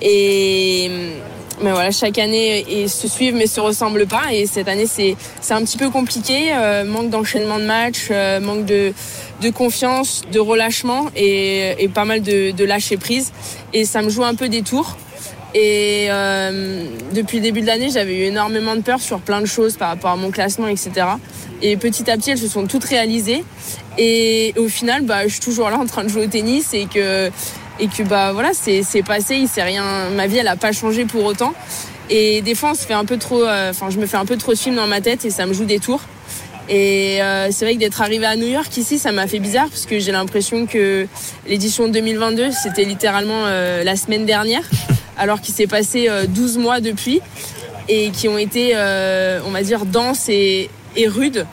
Et 0.02 0.88
hum, 0.90 1.35
mais 1.62 1.70
voilà, 1.70 1.90
chaque 1.90 2.18
année 2.18 2.64
et 2.68 2.88
se 2.88 3.08
suivent 3.08 3.34
mais 3.34 3.46
se 3.46 3.60
ressemblent 3.60 4.06
pas. 4.06 4.32
Et 4.32 4.46
cette 4.46 4.68
année 4.68 4.86
c'est 4.86 5.16
un 5.50 5.62
petit 5.62 5.78
peu 5.78 5.90
compliqué, 5.90 6.52
euh, 6.52 6.84
manque 6.84 7.10
d'enchaînement 7.10 7.58
de 7.58 7.64
matchs, 7.64 8.08
euh, 8.10 8.40
manque 8.40 8.64
de 8.64 8.92
de 9.42 9.50
confiance, 9.50 10.22
de 10.32 10.38
relâchement 10.38 11.06
et, 11.14 11.82
et 11.82 11.88
pas 11.88 12.06
mal 12.06 12.22
de, 12.22 12.52
de 12.52 12.64
lâcher 12.64 12.96
prise. 12.96 13.32
Et 13.74 13.84
ça 13.84 14.00
me 14.00 14.08
joue 14.08 14.24
un 14.24 14.34
peu 14.34 14.48
des 14.48 14.62
tours. 14.62 14.96
Et 15.54 16.08
euh, 16.10 16.84
depuis 17.14 17.38
le 17.38 17.44
début 17.44 17.62
de 17.62 17.66
l'année, 17.66 17.88
j'avais 17.90 18.14
eu 18.14 18.22
énormément 18.24 18.76
de 18.76 18.82
peur 18.82 19.00
sur 19.00 19.20
plein 19.20 19.40
de 19.40 19.46
choses 19.46 19.76
par 19.76 19.88
rapport 19.88 20.10
à 20.10 20.16
mon 20.16 20.30
classement, 20.30 20.68
etc. 20.68 20.90
Et 21.62 21.76
petit 21.78 22.10
à 22.10 22.16
petit, 22.16 22.32
elles 22.32 22.38
se 22.38 22.48
sont 22.48 22.66
toutes 22.66 22.84
réalisées. 22.84 23.42
Et 23.96 24.52
au 24.58 24.68
final, 24.68 25.02
bah, 25.02 25.26
je 25.26 25.32
suis 25.32 25.40
toujours 25.40 25.70
là 25.70 25.78
en 25.78 25.86
train 25.86 26.04
de 26.04 26.08
jouer 26.08 26.26
au 26.26 26.28
tennis 26.28 26.74
et 26.74 26.86
que, 26.86 27.30
et 27.78 27.88
que 27.88 28.02
bah, 28.02 28.32
voilà, 28.32 28.50
c'est 28.52 28.82
c'est 28.82 29.02
passé, 29.02 29.36
il 29.36 29.48
s'est 29.48 29.62
rien, 29.62 30.10
ma 30.14 30.26
vie, 30.26 30.38
elle 30.38 30.46
n'a 30.46 30.56
pas 30.56 30.72
changé 30.72 31.04
pour 31.04 31.24
autant. 31.24 31.54
Et 32.08 32.40
des 32.42 32.54
fois, 32.54 32.70
on 32.70 32.74
se 32.74 32.86
fait 32.86 32.94
un 32.94 33.04
peu 33.04 33.16
trop, 33.16 33.42
euh, 33.42 33.70
enfin, 33.70 33.90
je 33.90 33.98
me 33.98 34.06
fais 34.06 34.16
un 34.16 34.26
peu 34.26 34.36
trop 34.36 34.52
de 34.52 34.58
films 34.58 34.76
dans 34.76 34.86
ma 34.86 35.00
tête 35.00 35.24
et 35.24 35.30
ça 35.30 35.46
me 35.46 35.52
joue 35.52 35.64
des 35.64 35.80
tours. 35.80 36.02
Et 36.68 37.22
euh, 37.22 37.48
c'est 37.50 37.64
vrai 37.64 37.74
que 37.74 37.80
d'être 37.80 38.00
arrivé 38.02 38.26
à 38.26 38.36
New 38.36 38.46
York 38.46 38.76
ici, 38.76 38.98
ça 38.98 39.12
m'a 39.12 39.26
fait 39.26 39.38
bizarre 39.38 39.68
parce 39.68 39.86
que 39.86 40.00
j'ai 40.00 40.12
l'impression 40.12 40.66
que 40.66 41.06
l'édition 41.46 41.88
2022, 41.88 42.50
c'était 42.50 42.84
littéralement 42.84 43.44
euh, 43.46 43.84
la 43.84 43.96
semaine 43.96 44.26
dernière, 44.26 44.64
alors 45.16 45.40
qu'il 45.40 45.54
s'est 45.54 45.68
passé 45.68 46.08
euh, 46.08 46.26
12 46.26 46.58
mois 46.58 46.80
depuis 46.80 47.20
et 47.88 48.10
qui 48.10 48.28
ont 48.28 48.38
été, 48.38 48.72
euh, 48.74 49.40
on 49.46 49.50
va 49.50 49.62
dire, 49.62 49.86
denses 49.86 50.28
et, 50.28 50.70
et 50.96 51.06
rudes, 51.06 51.46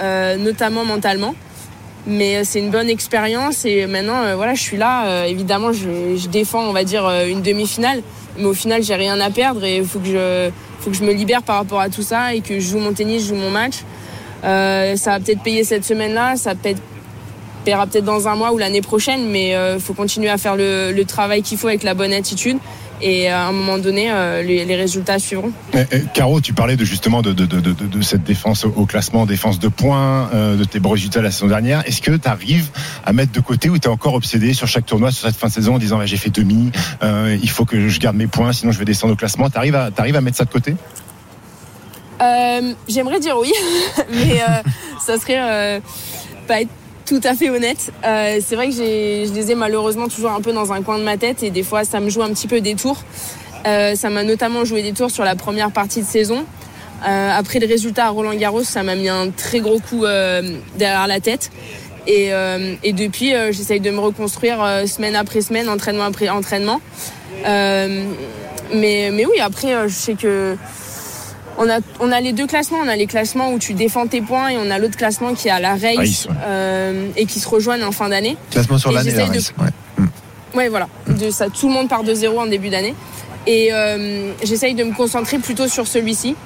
euh, 0.00 0.36
notamment 0.36 0.84
mentalement. 0.84 1.34
Mais 2.06 2.36
euh, 2.36 2.42
c'est 2.44 2.58
une 2.58 2.70
bonne 2.70 2.88
expérience 2.88 3.64
et 3.64 3.86
maintenant, 3.86 4.22
euh, 4.22 4.34
voilà, 4.34 4.54
je 4.54 4.62
suis 4.62 4.76
là. 4.76 5.06
Euh, 5.06 5.24
évidemment, 5.24 5.72
je, 5.72 6.26
défends, 6.28 6.64
on 6.64 6.72
va 6.72 6.84
dire, 6.84 7.08
une 7.26 7.42
demi-finale, 7.42 8.02
mais 8.38 8.44
au 8.44 8.54
final, 8.54 8.82
j'ai 8.82 8.94
rien 8.94 9.20
à 9.20 9.30
perdre 9.30 9.64
et 9.64 9.78
il 9.78 9.84
faut 9.84 10.00
que 10.00 10.06
je, 10.06 10.50
faut 10.80 10.90
que 10.90 10.96
je 10.96 11.04
me 11.04 11.12
libère 11.12 11.42
par 11.42 11.56
rapport 11.56 11.80
à 11.80 11.88
tout 11.88 12.02
ça 12.02 12.34
et 12.34 12.40
que 12.40 12.54
je 12.54 12.68
joue 12.68 12.78
mon 12.78 12.92
tennis, 12.92 13.22
je 13.22 13.28
joue 13.28 13.34
mon 13.36 13.50
match. 13.50 13.76
Ça 14.42 15.10
va 15.10 15.20
peut-être 15.20 15.42
payer 15.42 15.64
cette 15.64 15.84
semaine-là, 15.84 16.36
ça 16.36 16.54
peut 16.54 16.74
paiera 17.64 17.86
peut-être 17.86 18.04
dans 18.04 18.26
un 18.26 18.34
mois 18.34 18.52
ou 18.52 18.58
l'année 18.58 18.80
prochaine, 18.80 19.28
mais 19.28 19.50
il 19.50 19.80
faut 19.80 19.94
continuer 19.94 20.30
à 20.30 20.38
faire 20.38 20.56
le 20.56 21.02
travail 21.02 21.42
qu'il 21.42 21.58
faut 21.58 21.68
avec 21.68 21.84
la 21.84 21.94
bonne 21.94 22.12
attitude. 22.12 22.58
Et 23.02 23.28
à 23.28 23.48
un 23.48 23.52
moment 23.52 23.78
donné, 23.78 24.10
euh, 24.12 24.42
les, 24.42 24.64
les 24.64 24.76
résultats 24.76 25.18
suivront. 25.18 25.50
Eh, 25.74 25.84
Caro, 26.14 26.40
tu 26.40 26.52
parlais 26.52 26.76
de 26.76 26.84
justement 26.84 27.20
de, 27.20 27.32
de, 27.32 27.46
de, 27.46 27.60
de, 27.60 27.72
de 27.72 28.02
cette 28.02 28.22
défense 28.22 28.64
au, 28.64 28.86
classement, 28.86 29.26
défense 29.26 29.58
de 29.58 29.66
points, 29.66 30.30
euh, 30.32 30.56
de 30.56 30.64
tes 30.64 30.78
bons 30.78 30.90
résultats 30.90 31.20
la 31.20 31.32
saison 31.32 31.48
dernière. 31.48 31.86
Est-ce 31.86 32.00
que 32.00 32.12
tu 32.12 32.28
arrives 32.28 32.70
à 33.04 33.12
mettre 33.12 33.32
de 33.32 33.40
côté 33.40 33.68
ou 33.68 33.78
tu 33.78 33.88
es 33.88 33.90
encore 33.90 34.14
obsédé 34.14 34.54
sur 34.54 34.68
chaque 34.68 34.86
tournoi, 34.86 35.10
sur 35.10 35.26
cette 35.26 35.36
fin 35.36 35.48
de 35.48 35.52
saison, 35.52 35.74
en 35.74 35.78
disant 35.78 36.00
j'ai 36.06 36.16
fait 36.16 36.30
demi, 36.30 36.70
euh, 37.02 37.36
il 37.42 37.50
faut 37.50 37.64
que 37.64 37.88
je 37.88 37.98
garde 37.98 38.16
mes 38.16 38.28
points, 38.28 38.52
sinon 38.52 38.70
je 38.70 38.78
vais 38.78 38.84
descendre 38.84 39.14
au 39.14 39.16
classement. 39.16 39.50
Tu 39.50 39.58
arrives, 39.58 39.74
à 39.74 40.20
mettre 40.20 40.36
ça 40.36 40.44
de 40.44 40.50
côté? 40.50 40.76
Euh, 42.20 42.72
J'aimerais 42.86 43.18
dire 43.18 43.36
oui, 43.36 43.52
mais 44.10 44.40
euh, 44.42 44.62
ça 45.04 45.18
serait 45.18 45.40
euh, 45.40 45.80
pas 46.46 46.60
être 46.60 46.70
tout 47.12 47.28
à 47.28 47.34
fait 47.34 47.50
honnête. 47.50 47.92
Euh, 48.06 48.40
c'est 48.42 48.56
vrai 48.56 48.68
que 48.70 48.74
je 48.74 49.34
les 49.34 49.50
ai 49.50 49.54
malheureusement 49.54 50.08
toujours 50.08 50.30
un 50.30 50.40
peu 50.40 50.54
dans 50.54 50.72
un 50.72 50.80
coin 50.80 50.98
de 50.98 51.04
ma 51.04 51.18
tête 51.18 51.42
et 51.42 51.50
des 51.50 51.62
fois 51.62 51.84
ça 51.84 52.00
me 52.00 52.08
joue 52.08 52.22
un 52.22 52.30
petit 52.30 52.46
peu 52.46 52.62
des 52.62 52.74
tours. 52.74 53.02
Euh, 53.66 53.94
ça 53.94 54.08
m'a 54.08 54.24
notamment 54.24 54.64
joué 54.64 54.82
des 54.82 54.92
tours 54.94 55.10
sur 55.10 55.22
la 55.22 55.36
première 55.36 55.72
partie 55.72 56.00
de 56.00 56.06
saison. 56.06 56.46
Euh, 57.06 57.30
après 57.36 57.58
le 57.58 57.66
résultat 57.66 58.06
à 58.06 58.08
Roland 58.08 58.32
Garros, 58.32 58.62
ça 58.62 58.82
m'a 58.82 58.94
mis 58.94 59.10
un 59.10 59.28
très 59.28 59.60
gros 59.60 59.78
coup 59.78 60.04
derrière 60.78 61.06
la 61.06 61.20
tête. 61.20 61.50
Et, 62.06 62.30
et 62.82 62.92
depuis, 62.94 63.32
j'essaye 63.50 63.80
de 63.80 63.90
me 63.90 64.00
reconstruire 64.00 64.58
semaine 64.86 65.14
après 65.14 65.42
semaine, 65.42 65.68
entraînement 65.68 66.04
après 66.04 66.30
entraînement. 66.30 66.80
Mais, 67.44 68.10
mais 69.12 69.26
oui, 69.26 69.38
après, 69.40 69.86
je 69.86 69.94
sais 69.94 70.14
que 70.14 70.56
on 71.58 71.68
a, 71.68 71.78
on 72.00 72.10
a 72.12 72.20
les 72.20 72.32
deux 72.32 72.46
classements. 72.46 72.78
On 72.84 72.88
a 72.88 72.96
les 72.96 73.06
classements 73.06 73.52
où 73.52 73.58
tu 73.58 73.74
défends 73.74 74.06
tes 74.06 74.20
points 74.22 74.48
et 74.50 74.56
on 74.58 74.70
a 74.70 74.78
l'autre 74.78 74.96
classement 74.96 75.34
qui 75.34 75.48
est 75.48 75.52
à 75.52 75.60
la 75.60 75.72
race, 75.72 75.96
Race, 75.96 76.26
ouais. 76.26 76.34
euh, 76.44 77.08
et 77.16 77.26
qui 77.26 77.40
se 77.40 77.48
rejoignent 77.48 77.84
en 77.84 77.92
fin 77.92 78.08
d'année. 78.08 78.36
Classement 78.50 78.78
sur 78.78 78.92
l'année, 78.92 79.10
la 79.12 79.26
de- 79.26 79.32
race, 79.32 79.52
ouais. 79.58 80.04
Ouais, 80.54 80.68
voilà. 80.68 80.88
De 81.08 81.30
ça, 81.30 81.48
tout 81.48 81.68
le 81.68 81.74
monde 81.74 81.88
part 81.88 82.04
de 82.04 82.12
zéro 82.14 82.38
en 82.40 82.46
début 82.46 82.68
d'année. 82.68 82.94
Et 83.46 83.72
euh, 83.72 84.32
j'essaye 84.44 84.74
de 84.74 84.84
me 84.84 84.94
concentrer 84.94 85.38
plutôt 85.38 85.66
sur 85.66 85.86
celui-ci, 85.86 86.36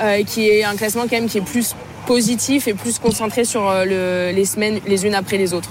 euh, 0.00 0.22
qui 0.24 0.48
est 0.48 0.64
un 0.64 0.76
classement 0.76 1.02
quand 1.02 1.12
même 1.16 1.28
qui 1.28 1.38
est 1.38 1.42
plus 1.44 1.74
positif 2.06 2.66
et 2.68 2.74
plus 2.74 2.98
concentré 2.98 3.44
sur 3.44 3.68
euh, 3.68 3.84
le- 3.84 4.34
les 4.36 4.44
semaines 4.44 4.80
les 4.86 5.06
unes 5.06 5.14
après 5.14 5.36
les 5.36 5.52
autres. 5.54 5.68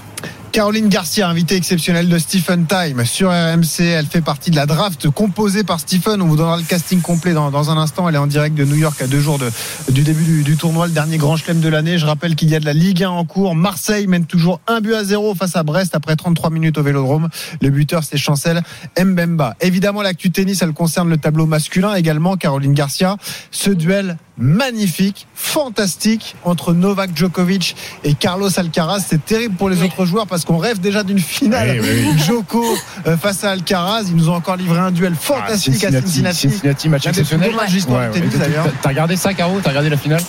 Caroline 0.52 0.88
Garcia, 0.88 1.28
invitée 1.28 1.54
exceptionnelle 1.54 2.08
de 2.08 2.18
Stephen 2.18 2.66
Time 2.66 3.04
sur 3.04 3.30
RMC. 3.30 3.82
Elle 3.84 4.06
fait 4.06 4.20
partie 4.20 4.50
de 4.50 4.56
la 4.56 4.66
draft 4.66 5.08
composée 5.08 5.62
par 5.62 5.78
Stephen. 5.78 6.20
On 6.20 6.26
vous 6.26 6.34
donnera 6.34 6.56
le 6.56 6.64
casting 6.64 7.00
complet 7.00 7.34
dans, 7.34 7.52
dans 7.52 7.70
un 7.70 7.76
instant. 7.78 8.08
Elle 8.08 8.16
est 8.16 8.18
en 8.18 8.26
direct 8.26 8.56
de 8.56 8.64
New 8.64 8.74
York 8.74 9.00
à 9.00 9.06
deux 9.06 9.20
jours 9.20 9.38
de- 9.38 9.48
du 9.92 10.02
début 10.02 10.24
du, 10.24 10.42
du 10.42 10.56
tournoi, 10.56 10.88
le 10.88 10.92
dernier 10.92 11.18
grand 11.18 11.36
chelem 11.36 11.60
de 11.60 11.68
l'année. 11.68 11.98
Je 11.98 12.06
rappelle 12.06 12.34
qu'il 12.34 12.50
y 12.50 12.56
a 12.56 12.60
de 12.60 12.64
la 12.64 12.72
Ligue 12.72 13.04
1 13.04 13.10
en 13.10 13.24
cours. 13.24 13.54
Marseille 13.54 14.08
mène 14.08 14.26
toujours 14.26 14.60
un 14.66 14.80
but 14.80 14.94
à 14.94 15.04
zéro 15.04 15.36
face 15.36 15.54
à 15.54 15.62
Brest 15.62 15.94
après 15.94 16.16
33 16.16 16.50
minutes 16.50 16.78
au 16.78 16.82
Vélodrome. 16.82 17.28
Le 17.62 17.70
buteur, 17.70 18.02
c'est 18.02 18.18
Chancel 18.18 18.60
Mbemba. 19.00 19.54
Évidemment, 19.60 20.02
l'actu 20.02 20.32
tennis, 20.32 20.62
elle 20.62 20.72
concerne 20.72 21.08
le 21.08 21.16
tableau 21.16 21.46
masculin 21.46 21.94
également. 21.94 22.36
Caroline 22.36 22.74
Garcia, 22.74 23.16
ce 23.52 23.70
duel 23.70 24.16
magnifique, 24.36 25.26
fantastique 25.34 26.34
entre 26.44 26.72
Novak 26.72 27.14
Djokovic 27.14 27.76
et 28.04 28.14
Carlos 28.14 28.48
Alcaraz. 28.58 29.04
C'est 29.06 29.22
terrible 29.24 29.54
pour 29.56 29.68
les 29.68 29.82
autres 29.82 30.06
joueurs 30.06 30.26
parce 30.26 30.39
parce 30.40 30.46
qu'on 30.46 30.56
rêve 30.56 30.80
déjà 30.80 31.02
d'une 31.02 31.18
finale. 31.18 31.78
Oui, 31.82 31.86
oui, 31.86 32.08
oui. 32.14 32.18
Joko 32.18 32.64
euh, 33.06 33.16
face 33.18 33.44
à 33.44 33.50
Alcaraz. 33.50 34.04
Ils 34.08 34.16
nous 34.16 34.30
ont 34.30 34.34
encore 34.34 34.56
livré 34.56 34.78
un 34.78 34.90
duel 34.90 35.12
Ah, 35.14 35.20
fantastique 35.22 35.84
à 35.84 35.90
Cincinnati. 35.90 36.48
Cincinnati, 36.48 36.88
match 36.88 37.06
exceptionnel. 37.06 37.50
ouais. 37.90 38.10
d'ailleurs. 38.38 38.64
T'as- 38.64 38.70
T'as 38.82 38.88
regardé 38.88 39.16
ça, 39.16 39.34
Caro? 39.34 39.60
T'as 39.62 39.68
regardé 39.68 39.90
la 39.90 39.98
finale? 39.98 40.22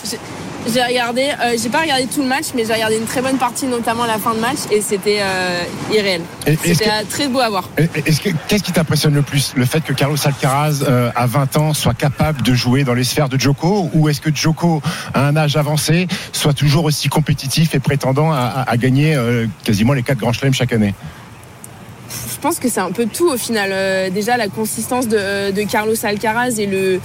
J'ai 0.72 0.84
regardé, 0.84 1.24
euh, 1.42 1.56
j'ai 1.62 1.70
pas 1.70 1.82
regardé 1.82 2.06
tout 2.06 2.22
le 2.22 2.28
match, 2.28 2.46
mais 2.56 2.66
j'ai 2.66 2.74
regardé 2.74 2.98
une 2.98 3.06
très 3.06 3.22
bonne 3.22 3.38
partie, 3.38 3.66
notamment 3.66 4.06
la 4.06 4.20
fin 4.20 4.34
de 4.36 4.40
match, 4.40 4.60
et 4.72 4.80
c'était 4.82 5.18
euh, 5.22 5.64
irréel. 5.92 6.22
C'était 6.46 6.76
que- 6.76 6.84
euh, 6.90 7.04
très 7.10 7.28
beau 7.28 7.40
à 7.40 7.50
voir. 7.50 7.68
Qu'est-ce 7.76 8.64
qui 8.64 8.72
t'impressionne 8.72 9.14
le 9.16 9.24
plus? 9.24 9.54
Le 9.56 9.66
fait 9.66 9.82
que 9.82 9.92
Carlos 9.94 10.18
Alcaraz, 10.24 10.84
euh, 10.88 11.10
à 11.16 11.26
20 11.26 11.58
ans, 11.58 11.74
soit 11.74 11.96
capable 11.96 12.44
de 12.44 12.54
jouer 12.54 12.84
dans 12.84 12.94
les 12.94 13.04
sphères 13.04 13.28
de 13.30 13.40
Joko? 13.40 13.90
Ou 13.94 14.08
est-ce 14.10 14.22
que 14.22 14.34
Joko, 14.34 14.82
à 15.14 15.26
un 15.28 15.36
âge 15.36 15.56
avancé, 15.58 16.08
soit 16.32 16.54
toujours 16.54 16.86
aussi 16.86 17.10
compétitif 17.10 17.74
et 17.74 17.80
prétendant 17.80 18.32
à, 18.32 18.38
à- 18.38 18.70
à 18.72 18.78
gagner 18.78 19.18
quasiment 19.64 19.94
les 19.94 20.04
quatre 20.04 20.20
grands 20.20 20.34
chelems 20.34 20.54
chaque 20.54 20.74
année? 20.74 20.94
Je 22.32 22.40
pense 22.42 22.60
que 22.60 22.70
c'est 22.70 22.80
un 22.80 22.92
peu 22.92 23.06
tout 23.06 23.30
au 23.30 23.38
final. 23.38 23.70
Euh, 23.72 24.10
déjà, 24.10 24.38
la 24.38 24.48
consistance 24.48 25.08
de, 25.08 25.52
de 25.52 25.62
Carlos 25.64 25.96
Alcaraz 26.04 26.60
et 26.60 26.66
le, 26.68 27.00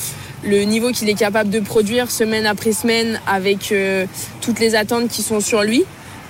niveau 0.65 0.91
qu'il 0.91 1.09
est 1.09 1.19
capable 1.19 1.51
de 1.51 1.61
produire 1.61 2.11
semaine 2.11 2.47
après 2.47 2.73
semaine 2.73 3.21
avec 3.27 3.73
euh, 3.73 4.07
toutes 4.41 4.61
les 4.61 4.75
attentes 4.75 5.09
qui 5.09 5.23
sont 5.23 5.41
sur 5.41 5.63
lui 5.63 5.85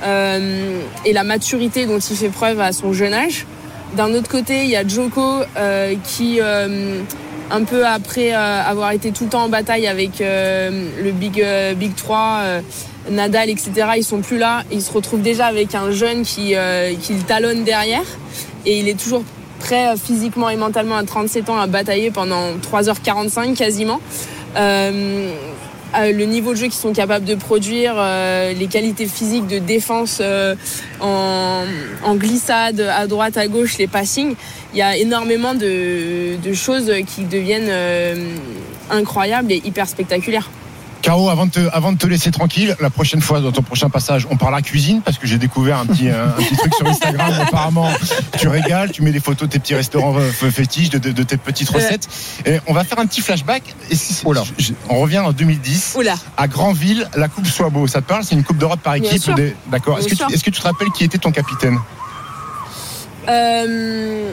euh, 0.05 0.81
et 1.05 1.13
la 1.13 1.25
maturité 1.25 1.87
dont 1.87 1.99
il 1.99 2.17
fait 2.17 2.29
preuve 2.29 2.61
à 2.61 2.73
son 2.73 2.93
jeune 2.93 3.15
âge. 3.15 3.47
D'un 3.97 4.13
autre 4.15 4.29
côté, 4.29 4.65
il 4.65 4.71
y 4.71 4.77
a 4.77 4.87
Joko 4.87 5.43
euh, 5.57 5.95
qui, 6.05 6.39
euh, 6.41 7.01
un 7.51 7.65
peu 7.65 7.87
après 7.87 8.35
euh, 8.35 8.63
avoir 8.63 8.91
été 8.93 9.13
tout 9.13 9.25
le 9.25 9.31
temps 9.31 9.45
en 9.45 9.49
bataille 9.49 9.87
avec 9.87 10.21
euh, 10.21 10.89
le 11.03 11.13
Big, 11.13 11.41
euh, 11.41 11.75
Big 11.75 11.95
3, 11.95 12.39
euh, 12.43 12.61
Nadal, 13.11 13.49
etc., 13.51 13.71
ils 13.97 14.05
sont 14.05 14.21
plus 14.21 14.39
là. 14.39 14.65
Il 14.73 14.83
se 14.83 14.93
retrouve 14.93 15.23
déjà 15.23 15.47
avec 15.47 15.75
un 15.75 15.91
jeune 15.93 16.23
qui, 16.23 16.57
euh, 16.57 16.95
qui 17.01 17.15
le 17.15 17.23
talonne 17.23 17.65
derrière 17.65 18.05
et 18.67 18.81
il 18.81 18.89
est 18.89 19.01
toujours 19.01 19.23
prêt 19.59 19.89
euh, 19.89 19.97
physiquement 19.97 20.51
et 20.51 20.57
mentalement 20.57 20.97
à 20.97 21.05
37 21.05 21.49
ans 21.49 21.59
à 21.59 21.67
batailler 21.67 22.11
pendant 22.11 22.53
3h45 22.59 23.55
quasiment. 23.57 24.01
Euh, 24.57 25.31
euh, 25.97 26.13
le 26.13 26.25
niveau 26.25 26.51
de 26.51 26.57
jeu 26.57 26.65
qu'ils 26.65 26.75
sont 26.75 26.93
capables 26.93 27.25
de 27.25 27.37
produire, 27.37 27.95
les 27.95 28.67
qualités 28.67 29.07
physiques 29.07 29.47
de 29.47 29.59
défense 29.59 30.21
en, 31.01 31.65
glissade 32.17 32.81
à 32.81 33.07
droite, 33.07 33.37
à 33.37 33.47
gauche, 33.47 33.79
les 33.79 33.87
passings, 33.87 34.35
il 34.75 34.79
y 34.79 34.83
a 34.83 34.97
énormément 34.97 35.55
de, 35.55 36.53
choses 36.53 36.93
qui 37.07 37.25
deviennent 37.25 37.73
incroyables 38.91 39.53
et 39.53 39.63
hyper 39.65 39.89
spectaculaires. 39.89 40.51
Caro, 41.03 41.31
avant 41.31 41.47
de, 41.47 41.53
te, 41.53 41.61
avant 41.73 41.93
de 41.93 41.99
te 41.99 42.07
laisser 42.09 42.33
tranquille, 42.33 42.75
la 42.81 42.91
prochaine 42.91 43.21
fois, 43.21 43.41
dans 43.41 43.53
ton 43.53 43.63
prochain 43.63 43.89
passage, 43.89 44.27
on 44.29 44.37
parlera 44.37 44.61
cuisine 44.61 45.03
parce 45.03 45.19
que 45.19 45.27
j'ai 45.29 45.39
découvert 45.39 45.79
un 45.79 45.87
petit, 45.87 46.09
un, 46.09 46.29
un 46.31 46.33
petit 46.33 46.57
truc 46.57 46.75
sur 46.75 46.87
Instagram. 46.89 47.33
où 47.39 47.43
apparemment, 47.47 47.89
tu 48.39 48.49
régales, 48.49 48.91
tu 48.91 49.03
mets 49.03 49.13
des 49.13 49.21
photos 49.21 49.47
de 49.49 49.53
tes 49.53 49.59
petits 49.61 49.77
restaurants 49.77 50.17
euh, 50.19 50.31
fétiches, 50.51 50.91
de, 50.91 50.99
de- 50.99 51.13
de 51.13 51.23
tes 51.23 51.37
petites 51.37 51.69
recettes. 51.71 52.09
Et 52.45 52.59
on 52.67 52.73
va 52.73 52.83
faire 52.83 52.99
un 52.99 53.07
petit 53.07 53.21
flashback. 53.21 53.63
Et 53.89 53.95
si- 53.95 54.27
Oula. 54.27 54.43
je- 54.59 54.73
on 54.89 54.99
revient 55.01 55.21
en 55.21 55.31
2010. 55.33 55.95
Oula, 55.97 56.17
À 56.37 56.49
Granville, 56.49 57.09
la 57.15 57.29
Coupe 57.29 57.47
Soit 57.47 57.71
Beau. 57.71 57.87
Ça 57.87 58.01
te 58.01 58.07
parle? 58.09 58.25
C'est 58.25 58.35
une 58.35 58.43
Coupe 58.43 58.59
d'Europe 58.59 58.81
par 58.83 58.95
équipe. 58.97 59.33
des- 59.37 59.55
D'accord. 59.71 59.99
Est-ce 60.01 60.09
que, 60.09 60.15
tu- 60.17 60.35
est-ce 60.35 60.43
que 60.43 60.51
tu 60.51 60.59
te 60.61 60.67
rappelles 60.67 60.91
qui 60.91 61.05
était 61.05 61.19
ton 61.19 61.31
capitaine? 61.31 61.79
Euh, 63.29 64.31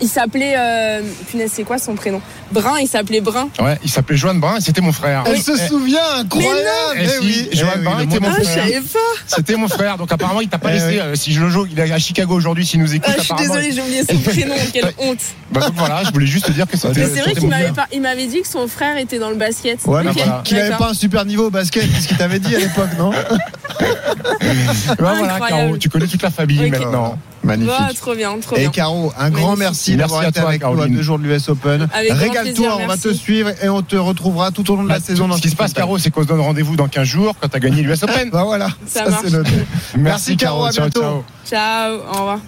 il 0.00 0.08
s'appelait. 0.08 0.54
Euh, 0.56 1.02
punaise, 1.30 1.50
c'est 1.54 1.62
quoi 1.64 1.78
son 1.78 1.94
prénom? 1.94 2.20
Brun, 2.52 2.78
il 2.80 2.86
s'appelait 2.88 3.20
Brun. 3.20 3.48
Ouais, 3.60 3.78
il 3.82 3.90
s'appelait 3.90 4.16
Joanne 4.16 4.38
Brun 4.40 4.56
et 4.56 4.60
c'était 4.60 4.80
mon 4.80 4.92
frère. 4.92 5.24
Elle 5.26 5.34
Eh, 5.36 5.40
se 5.40 5.52
eh, 5.52 5.68
souvient, 5.68 5.98
incroyable 6.18 6.58
Eh 6.96 7.04
Eh 7.04 7.08
si, 7.08 7.18
oui, 7.20 7.48
Joanne 7.52 7.70
eh 7.74 7.78
oui, 7.78 7.84
Brun 7.84 8.00
était 8.02 8.20
mon 8.20 8.28
Ah, 8.28 8.34
je 8.38 8.44
frère. 8.44 8.64
savais 8.64 8.80
pas. 8.80 8.98
C'était 9.26 9.56
mon 9.56 9.68
frère. 9.68 9.96
Donc 9.98 10.12
apparemment, 10.12 10.40
il 10.40 10.48
t'a 10.48 10.58
pas 10.58 10.68
Eh 10.70 10.74
laissé. 10.74 10.86
oui. 10.88 10.98
euh, 11.00 11.14
si 11.14 11.32
je 11.32 11.40
le 11.40 11.48
joue, 11.48 11.66
il 11.70 11.78
est 11.78 11.90
à 11.92 11.98
Chicago 11.98 12.34
aujourd'hui. 12.34 12.64
S'il 12.66 12.80
nous 12.80 12.94
écoute, 12.94 13.08
Ah, 13.12 13.16
je 13.18 13.24
suis 13.24 13.34
désolée, 13.36 13.72
j'ai 13.72 13.80
oublié 13.82 14.02
son 14.08 14.18
prénom, 14.18 14.54
quelle 14.72 14.92
honte. 14.98 15.18
Bah, 15.52 15.60
donc 15.60 15.74
voilà, 15.76 16.02
je 16.04 16.10
voulais 16.12 16.26
juste 16.26 16.46
te 16.46 16.52
dire 16.52 16.66
que 16.66 16.76
c'était. 16.76 17.00
Mais 17.00 17.08
c'est 17.14 17.20
vrai 17.22 17.34
qu'il 17.34 17.48
m'avait 17.48 17.62
frère. 17.64 17.74
pas- 17.74 17.88
il 17.92 18.00
m'avait 18.02 18.26
dit 18.26 18.42
que 18.42 18.48
son 18.48 18.68
frère 18.68 18.96
était 18.96 19.18
dans 19.18 19.30
le 19.30 19.36
basket. 19.36 19.78
Ouais, 19.86 20.00
Ok, 20.00 20.04
mais 20.04 20.12
voilà. 20.12 20.42
qu'il 20.44 20.56
n'avait 20.56 20.76
pas 20.76 20.90
un 20.90 20.94
super 20.94 21.24
niveau 21.24 21.46
au 21.46 21.50
basket, 21.50 21.84
c'est 21.94 22.00
ce 22.02 22.08
qu'il 22.08 22.16
t'avait 22.16 22.38
dit 22.38 22.54
à 22.54 22.58
l'époque, 22.58 22.90
non? 22.98 23.10
Ouais, 23.10 23.16
voilà, 24.98 25.34
Incroyable. 25.34 25.48
Caro, 25.48 25.76
tu 25.78 25.88
connais 25.88 26.06
toute 26.06 26.22
la 26.22 26.30
famille 26.30 26.70
maintenant. 26.70 27.18
Magnifique. 27.44 27.74
Bah, 27.78 27.88
trop 27.96 28.14
bien, 28.14 28.38
trop 28.40 28.56
Et 28.56 28.60
bien. 28.60 28.70
Caro, 28.70 29.12
un 29.18 29.30
grand 29.30 29.56
merci 29.56 29.96
d'avoir 29.96 30.22
été 30.24 30.40
toi, 30.40 30.48
avec 30.50 30.62
nous 30.62 30.68
à 30.68 30.74
Caroline. 30.74 30.96
deux 30.96 31.02
jours 31.02 31.18
de 31.18 31.24
l'US 31.24 31.48
Open. 31.48 31.88
Régale-toi, 32.10 32.78
on 32.80 32.86
va 32.86 32.96
te 32.96 33.12
suivre 33.12 33.50
et 33.62 33.68
on 33.68 33.82
te 33.82 33.96
retrouvera 33.96 34.50
tout 34.50 34.70
au 34.72 34.76
long 34.76 34.84
de 34.84 34.88
la 34.88 34.98
Bah, 34.98 35.04
saison. 35.04 35.28
dans 35.28 35.36
ce 35.36 35.42
qui 35.42 35.50
se 35.50 35.56
passe, 35.56 35.72
Caro, 35.72 35.98
c'est 35.98 36.10
qu'on 36.10 36.22
se 36.22 36.28
donne 36.28 36.40
rendez-vous 36.40 36.76
dans 36.76 36.88
15 36.88 37.04
jours 37.06 37.34
quand 37.40 37.48
tu 37.48 37.56
as 37.56 37.60
gagné 37.60 37.82
l'US 37.82 38.02
Open. 38.02 38.30
Bah 38.32 38.44
voilà, 38.44 38.68
Ça 38.86 39.04
c'est 39.22 39.30
noté. 39.30 39.50
Merci, 39.98 40.36
Caro, 40.36 40.64
à 40.64 40.72
ciao, 40.72 40.84
bientôt. 40.84 41.00
ciao. 41.00 41.24
Ciao, 41.46 41.94
au 42.08 42.18
revoir. 42.18 42.38